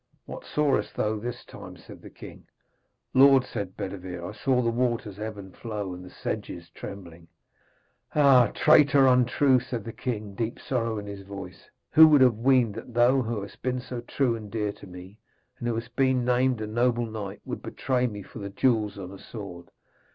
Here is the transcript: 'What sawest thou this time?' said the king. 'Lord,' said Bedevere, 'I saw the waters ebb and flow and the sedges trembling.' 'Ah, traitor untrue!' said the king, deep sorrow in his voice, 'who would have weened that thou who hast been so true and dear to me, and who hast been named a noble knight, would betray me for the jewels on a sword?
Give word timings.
'What 0.25 0.43
sawest 0.43 0.95
thou 0.95 1.17
this 1.19 1.45
time?' 1.45 1.77
said 1.77 2.01
the 2.01 2.09
king. 2.09 2.47
'Lord,' 3.13 3.43
said 3.45 3.77
Bedevere, 3.77 4.27
'I 4.27 4.31
saw 4.31 4.63
the 4.63 4.71
waters 4.71 5.19
ebb 5.19 5.37
and 5.37 5.55
flow 5.55 5.93
and 5.93 6.03
the 6.03 6.09
sedges 6.09 6.71
trembling.' 6.71 7.27
'Ah, 8.15 8.47
traitor 8.51 9.05
untrue!' 9.05 9.59
said 9.59 9.83
the 9.83 9.93
king, 9.93 10.33
deep 10.33 10.59
sorrow 10.59 10.97
in 10.97 11.05
his 11.05 11.21
voice, 11.21 11.69
'who 11.91 12.07
would 12.07 12.21
have 12.21 12.33
weened 12.33 12.73
that 12.73 12.95
thou 12.95 13.21
who 13.21 13.43
hast 13.43 13.61
been 13.61 13.79
so 13.79 14.01
true 14.01 14.35
and 14.35 14.49
dear 14.49 14.71
to 14.73 14.87
me, 14.87 15.19
and 15.59 15.67
who 15.67 15.75
hast 15.75 15.95
been 15.95 16.25
named 16.25 16.61
a 16.61 16.65
noble 16.65 17.05
knight, 17.05 17.39
would 17.45 17.61
betray 17.61 18.07
me 18.07 18.23
for 18.23 18.39
the 18.39 18.49
jewels 18.49 18.97
on 18.97 19.11
a 19.11 19.19
sword? 19.19 19.69